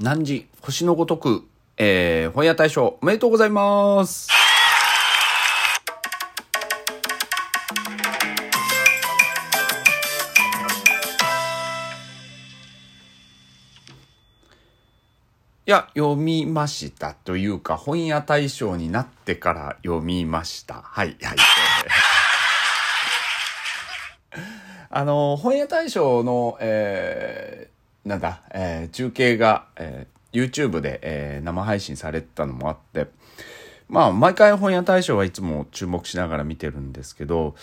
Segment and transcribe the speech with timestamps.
[0.00, 1.42] 何時、星のごとく、
[1.76, 4.28] えー、本屋大賞おめでとうございます。
[15.66, 20.74] いや、読みましたというか、本屋大賞になってから読みました。
[20.74, 21.36] はい、はい。
[24.90, 33.06] あの、本屋大賞の、えー、なんだ、えー中継が、えー YouTube で、えー生配信されてたのもあって、
[33.88, 37.54] まあ、毎回本屋大賞はいつも注目しながら見てるんですけど、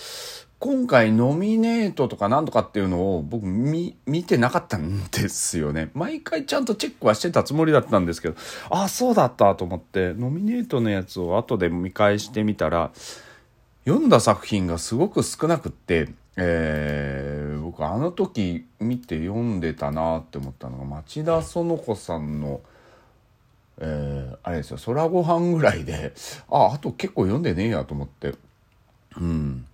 [0.58, 5.92] 今回ノミネートとかなんとかっていうのを僕見、見てなかったんですよね。
[5.94, 8.36] 毎回ちゃんとチェックはしてたつもりだったんですけど、
[8.72, 12.92] あ、そうだったと思って、ノミネートのやつを後で見返してみたら、
[13.86, 22.62] 読んだ作品がすごく少なくって、えー僕あの時見て読んでたなって思ったのが町田園子さんの、
[23.80, 26.14] えーあれですよ空ご飯ぐらいで
[26.50, 28.36] ああと結構読んでねえやと思って。
[29.18, 29.66] うん。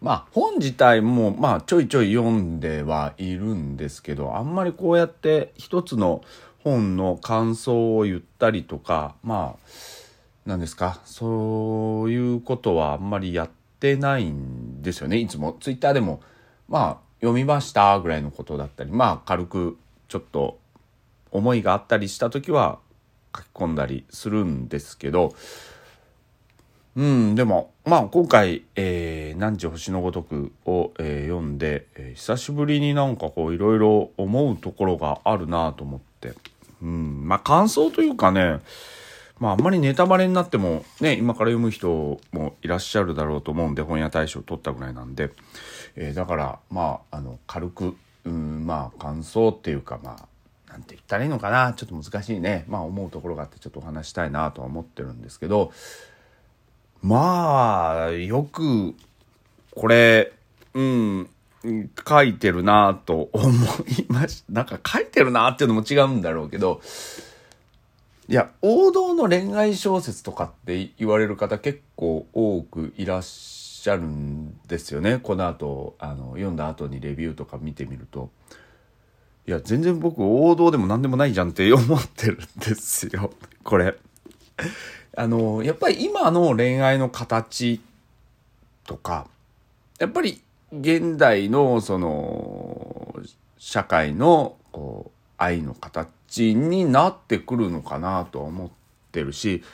[0.00, 6.22] まあ本自体もまあちょいちょい読んではいるんですけどあんまりこうやって一つの
[6.62, 9.68] 本の感想を言ったりとかまあ
[10.46, 15.18] 何ですかそういうことはあんまりやっててないんですよね。
[15.18, 15.56] いつも。
[15.60, 16.20] ツイッターでも
[16.68, 18.92] まあ読みましたぐらいのことだったり。
[18.92, 19.78] まあ軽く
[20.08, 20.58] ちょっと
[21.32, 22.78] 思いがあったりした時は
[23.34, 25.34] 書き込んだりするんですけど。
[26.96, 36.34] うんでもまあ今回「えー、何時星のごとくを」えー読んで、えー久しぶりになんかこういろいろ思うところがあるなと思って。
[36.82, 38.60] うんまあ感想というかね
[39.40, 45.30] まああんまりネタバレになってもね今から読む人もいらっしゃるだろうと思うんで本屋大賞取ったぐらいなんで、
[45.96, 50.30] えーだからまああの軽くうんまあ感想っていうかまあ
[50.70, 51.72] なんて言ったらいいのかな。
[51.72, 52.64] ちょっと難しいね。
[52.68, 55.72] まあ思うところがあってちょっとお話したいなとは思ってるんですけど。
[57.02, 58.94] まあよく
[59.74, 60.32] これ
[60.74, 61.30] うん
[62.08, 63.48] 書いてるなと思
[63.98, 64.52] いました。
[64.52, 66.80] なんか書いてるなっていうのも違うんだろうけど。
[68.30, 75.18] いや王道の恋愛小説とかって言われる方結構多くいらっしゃるんですよね。
[75.18, 78.30] この後あの読んだ後にレビューとか見てみると。
[79.48, 83.32] いや全然僕王道でも何でもないじゃんって思ってるんですよ。
[83.64, 83.96] これ。
[85.16, 87.80] あのやっぱり今の恋愛の形
[88.86, 89.26] とか
[89.98, 90.40] やっぱり
[90.72, 93.12] 現代のその
[93.58, 98.70] 社会のこう愛の形になってくるのかなと思っ
[99.10, 99.64] てるし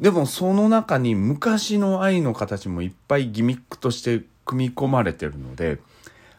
[0.00, 5.78] でもその中に昔の愛の形もいっぱいギミックとして組み込まれてるので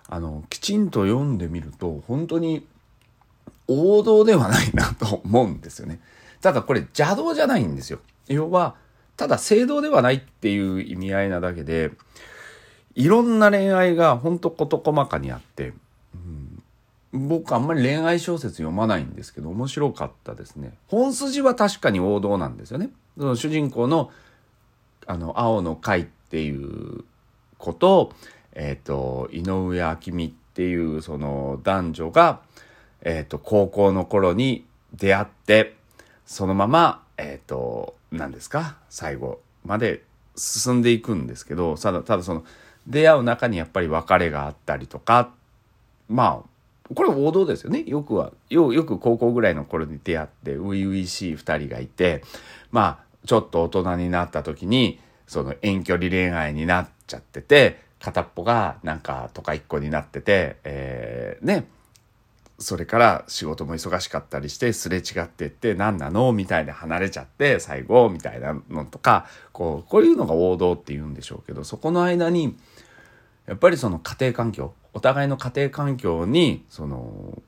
[0.09, 2.65] あのきちんと読んでみると本当に
[3.67, 6.01] 王道ではないなと思うんですよね。
[6.41, 7.99] ただこれ邪道じゃないんですよ。
[8.27, 8.75] 要は
[9.15, 11.91] ただ正道ではないっていう意味合いなだけで
[12.95, 15.73] いろんな恋愛が本当事細かにあって、
[17.13, 20.73] 僕あんまり恋愛小説読まないんですけど面白かったですね。
[20.87, 22.89] 本筋は確かに王道なんですよね。
[23.17, 24.11] その主人公の
[25.05, 27.03] あの青の会っていう
[27.59, 28.13] 子と,、
[28.53, 32.41] えー、と井上明美っていうその男女が、
[33.01, 35.75] えー、と高校の頃に出会って
[36.25, 38.77] そのままえっ、と何ですか？
[38.89, 40.03] 最後まで
[40.35, 42.43] 進んでいくんですけどただただその
[42.87, 45.31] 出会う中にやっぱり別れがあったりとか
[46.09, 46.52] まあ
[46.93, 47.83] これ王道ですよね。
[47.85, 52.23] よくはよよく高校ぐらいの頃に出会って初々しい2人がいて
[52.71, 61.65] まあちょっと大人になった時にその遠距離恋愛になっちゃってて片っぽがなんか都会っ子になってて、えーね。
[62.59, 66.31] それから仕事も忙しかったりしてすれ違ってって何なの？
[66.31, 72.55] みたいで離れちゃって最後みたいなのとかこうこういうのが王道って言うんでしょうけどそこの間に
[73.47, 77.41] やっぱりその家庭環境お互いの家庭環境にその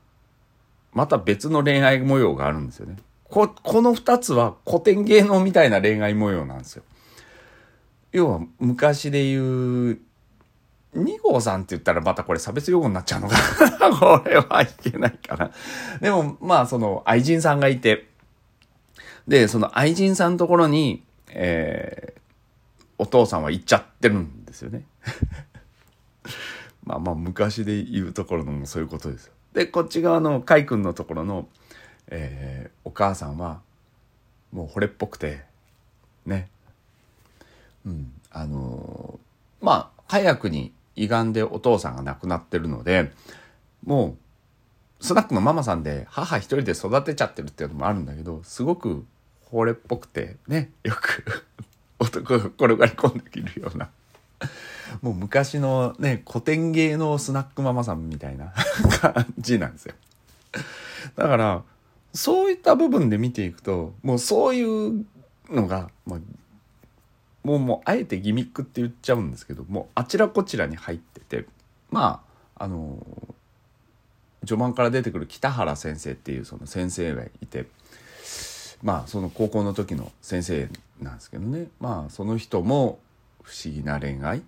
[0.92, 2.96] また別の恋愛模様があるんですよね。
[3.24, 6.82] ここの2つは古典芸能みたいな恋愛模様なんですよ。
[8.12, 9.98] 要は昔で言う
[10.94, 13.36] 2号さんって言ったらまたこれ差別用語になっちゃうのか
[13.90, 15.50] な これはいけないかな。
[16.00, 18.08] でもまあその愛人さんがいて
[19.28, 22.16] でその愛人さんのところに、えー
[22.98, 24.84] お父さんは行っちゃってるんですよね。
[26.84, 29.32] まあまあ昔で言うところのもそういうことですよ。
[29.52, 31.48] でこっち側の海君のところの、
[32.08, 33.60] えーお母さんは
[34.52, 35.42] もう惚れっぽくて
[36.24, 36.48] ね。
[37.84, 43.12] うんあのーまあ早くに胃がんでお父さんが亡くなってるので
[43.84, 44.16] も
[45.00, 49.04] うスナックのママさんで母一人で育てちゃってるっていうのもあるんだけどすごく
[49.50, 50.70] 惚れっぽくてね。
[50.84, 51.24] よく
[51.98, 53.90] 男が転がり込んできるような。
[55.02, 58.52] もう昔のね古典芸能スナックママさんみたいな
[59.00, 59.94] 感じなんですよ。
[61.16, 61.62] だから
[62.12, 65.04] そういった部分で見ていくともうそういう
[65.50, 66.20] のが、まあ、
[67.44, 71.46] もうもうあえてギミックって言っちゃうんですけどもうあちらこちらに入ってて
[71.90, 72.22] ま
[72.56, 72.98] ああの
[74.40, 77.66] 序盤から出てくる北原先生っていうその先生がいて
[78.82, 80.68] まあその高校の時の先生
[81.00, 81.68] なんですけどね。
[81.80, 82.98] まあその人も
[83.46, 84.42] 不思議な恋愛、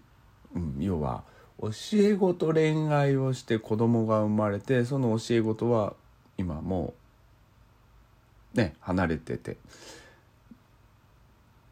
[0.55, 1.23] うん、要は
[1.63, 5.95] 教え子と恋愛をして子供が生まれてその教え子とは
[6.37, 6.95] 今も
[8.55, 9.57] うね離れてて。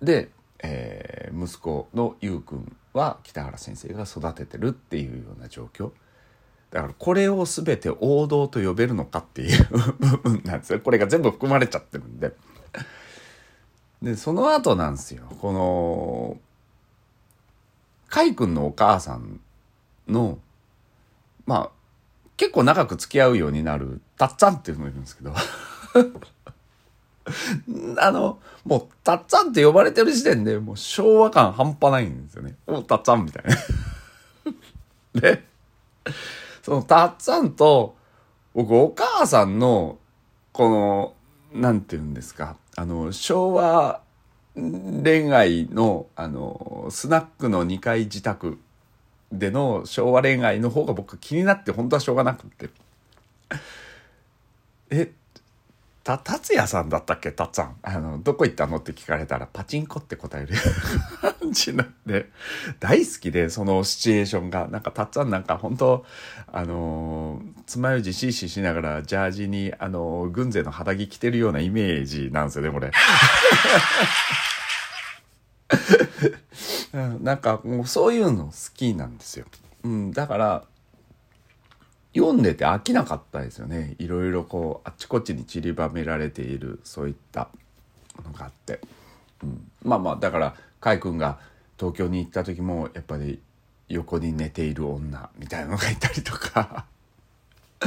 [0.01, 0.31] で、
[0.63, 5.91] えー、息子のゆうくんは北原先生が育ててるっていうような状況。
[6.71, 9.65] だからこれを全て王道と呼べるのかっていう
[9.99, 10.81] 部分なんですよ。
[10.81, 12.37] これが全部含まれちゃってるんで。
[14.03, 15.25] でその後なんですよ。
[15.41, 16.39] この
[18.09, 19.41] 海君のお母さん
[20.09, 20.39] の
[21.47, 21.71] まあ
[22.37, 25.35] 結構長く付き合うようになるたっつぁんっていうのがいるんですけど
[27.99, 32.55] あの、もう、たっつぁんって呼ばれてる時点でもう昭和感半端ないんですよね。
[32.67, 33.45] おたっつぁんみたい
[35.15, 35.21] な。
[35.21, 35.45] で、
[36.63, 37.97] そのたっつぁんと、
[38.55, 39.99] 僕お母さんの、
[40.53, 41.15] こ
[41.53, 44.01] の、なんて言うんですか、あの、昭和
[44.57, 48.59] 恋愛の、あの、スナックの2階自宅
[49.31, 52.71] での昭和恋愛の方が僕気になって本当はしょうがなくて。
[54.91, 55.13] え、
[56.07, 57.33] た、達也さんだったっけ？
[57.33, 57.75] たっつぁん。
[57.83, 58.77] あの、どこ行ったの？
[58.77, 60.55] って聞かれたらパチンコって答える
[61.41, 62.31] 感じなんで、
[62.79, 64.69] 大好きで、そのシチュエーションが。
[64.69, 66.07] なんかたっつぁんなんか本当
[66.53, 72.93] あの、爪楊枝シーシーしながらジャージに、あの、軍勢の肌着着てるようなイメージなんですよね、これ。
[77.21, 79.47] なんかもうそういうの好きなんですよ。
[79.83, 80.63] うん、だから
[82.17, 83.95] 読んでて飽きなかったですよね。
[83.99, 87.49] いろいろこうあっちこっちに散りばめられているそういった
[88.25, 88.81] のがあって、
[89.43, 91.39] うん、まあまあだから海君が
[91.79, 93.41] 東京に行った時もやっぱり
[93.89, 96.87] 横に寝ている女みたいなのがいたりとか。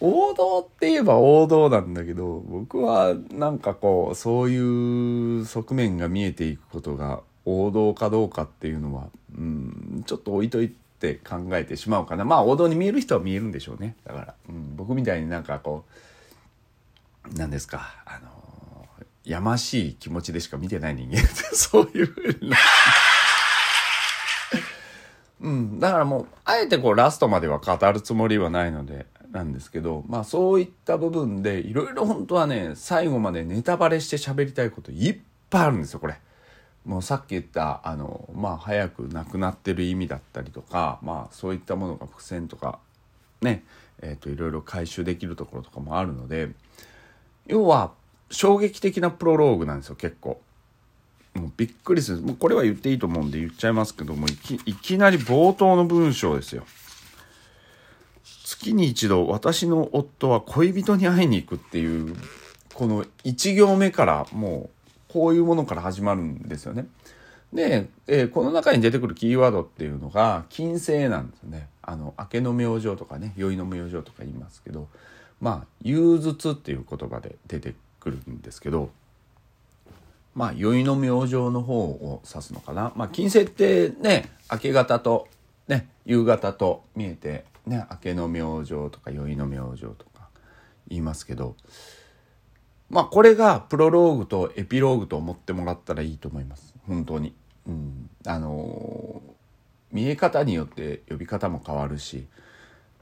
[0.00, 12.24] 王道って言えば王道なんだけど僕はなんかこうそういう側面が見えていくことが王道かどうかっていうのは、うん、ちょっと置いといてって考えてしまうかな。
[12.24, 13.96] まあ王道に見える人は見えるんでしょうね。
[14.04, 15.84] だから、うん、僕みたいになんかこ
[17.30, 18.28] う何ですかあの
[19.24, 22.56] やましい気持ちでしか見てない人間って そういうふうな
[25.40, 35.18] うん、だからもうあえてこうラストまでは語るつもりはないのでなんですけどまあそういった部分でいろいろ本当はね最後までネタバレして喋りたいこといっ
[35.50, 36.18] ぱいあるんですよこれ。
[36.84, 42.78] もうさっき言ったあのまあ早く亡くなってる意味だったりとかまあそういったものが伏線とか
[43.40, 43.64] ね
[44.02, 46.50] えーと、いろいろ回収できるところとかもあるので
[47.46, 47.92] 要は
[48.30, 50.40] 衝撃的なプロローグなんですよ結構。
[51.34, 56.64] もうびっくりするもうこれは言っていいと思うんで言っちゃいますけどもいきいきなり冒頭の文章ですよ。
[58.44, 62.14] 月に一度私の夫は恋人に会いに行くっていう
[62.72, 64.70] この1行目からもう
[65.14, 66.88] こういうものから始まるんですよね。
[67.52, 71.68] で、えー、この中に出てくるキーワードっていうのが金星なんですね。
[71.82, 74.88] あの明けの明星とかね宵の明星とか言いますけど
[75.40, 78.90] まあ憂鬱っていう言葉で出てくるんですけど
[80.34, 82.92] まあ宵の明星の方を指すのかな。
[82.96, 85.28] まあ金星ってね明け方と
[85.68, 90.28] ね夕方と見えてね明けの明星とか宵の明星とか
[90.88, 91.54] 言いますけど
[92.90, 96.74] まあこれがプロローグとエピローグと思ってもらったらいいと思います。
[96.86, 97.34] 本当に。
[97.66, 99.30] うん、あのー、
[99.92, 102.26] 見え方によって呼び方も変わるし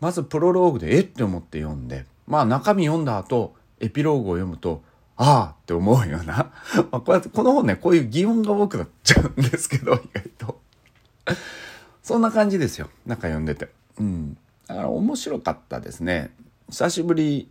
[0.00, 4.82] まずプロローグでえって思って読んでまあ中身読んだ後エピローグを読むと
[5.16, 6.52] ああって思うような。
[6.90, 10.60] まあこうやってこの本ねこういう疑問が多くなっちゃうんですけど意外と。
[12.02, 12.88] そんな感じですよ。
[13.06, 13.68] なんか読んでて。
[13.98, 14.36] うん。
[14.66, 16.32] だから面白かったですね。
[16.70, 17.48] 久しぶり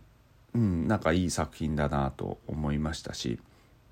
[0.54, 3.38] うん、なんかいい作品だなと思いましたし、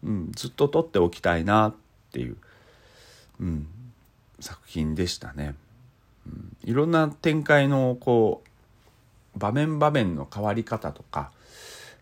[0.04, 1.74] うん、ずっと撮っておきたいなっ
[2.12, 2.36] ていう、
[3.40, 3.66] うん、
[4.40, 5.54] 作品でしたね。
[6.26, 8.42] うん、いろんな展開のこ
[9.34, 11.30] う場面場面の変わり方とか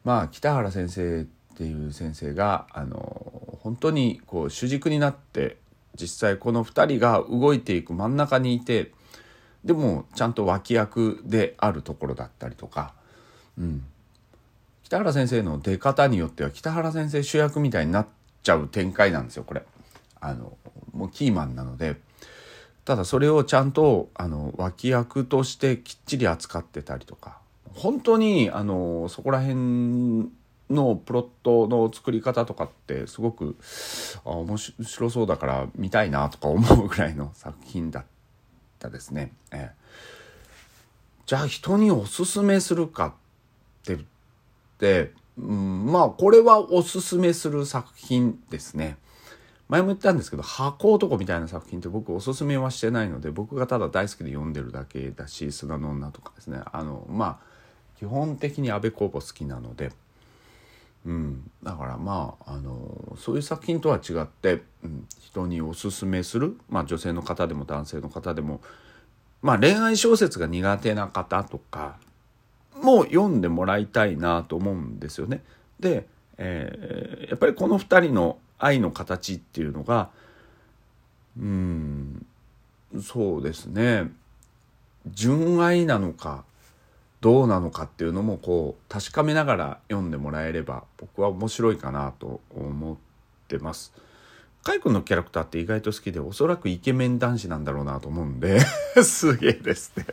[0.03, 5.57] まあ北原先生っていう先生があの本当にこう主軸になって
[5.95, 8.93] 実際この2人が動いていく真ん中にいて
[9.65, 12.95] でもちゃんと脇役であるところだったりとか
[13.57, 13.85] うん。
[14.89, 18.07] 北原先生の出方によっては北原先生主役みたいになっ
[18.43, 19.63] ちゃう展開なんですよこれ。
[20.19, 20.57] あの
[20.95, 21.97] もうキーマンなので
[22.87, 27.39] ただそれをちゃんとあの脇役としてきっちり扱ってたりとか
[27.75, 30.31] 本当にあのそこら辺
[30.71, 33.57] のプロットの作り方とかってすごく
[34.25, 38.05] 面白そうだから見たいなとか思うぐらいの作品だっ
[38.79, 39.33] たですね。
[39.53, 39.77] ええ、
[41.27, 43.13] じゃあ人におすすめするかっ
[43.85, 43.99] て、
[45.39, 48.97] うん、まあこれはおすすめする作品ですね。
[49.69, 57.47] 前も言ったんですけど箱男みたいな作品って僕おすすめはしてないので僕がただ大好きで読んでるだけだし砂の女とかですねあのまあ
[57.99, 59.93] 基本的に安倍公房好きなので。
[61.07, 68.61] うん、だからまああのそういう作品とは違って、うん、人におすすめする、まあ、女性の方でも男性の方でも、
[69.41, 71.99] まあ、恋愛小説が苦手な方とか
[72.83, 75.43] も読んでもらいたいなと思うんですよね。
[75.81, 76.07] で、
[76.39, 80.11] えーやっぱりこの2人の愛の形っていうのが
[81.39, 82.27] うん
[83.01, 84.11] そうですね
[85.07, 86.45] 純愛なのか
[87.21, 92.97] どうなのかっていうのもこう確かめながら読んでもらえれば僕は面白いかなと思っ
[93.49, 93.93] てます。
[94.63, 98.61] カイ君のキャラクターって意外と好きでおそらくイケメン男子なんだろうなと思うんで
[99.03, 100.05] すげえですね。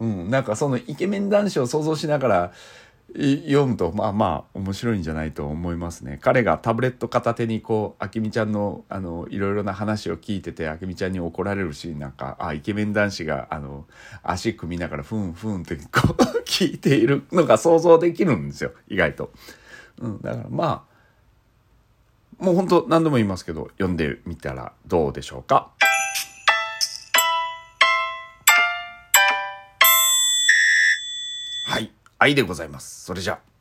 [0.00, 2.52] うん、なんかそのイケメン男子を想像しながら
[3.14, 6.18] 読むとまあまあ面白いんじゃないと思いますね。
[6.20, 13.86] 彼がタブレット片手にこうあきみちゃんのあのいろいろな話を聞いててあきみちゃんに怒られるシーンなんかあイケメン男子があの
[14.22, 15.82] 足組みながらふんふんってこ
[16.18, 19.32] う 聞いているのが想像できるんですよ意外と。
[20.00, 20.97] うん、だからまあ
[22.38, 25.72] もう本当何度も言いますけど読んでみたらどうでしょうか？
[31.64, 33.04] はい愛でございます。
[33.04, 33.57] それじゃあ。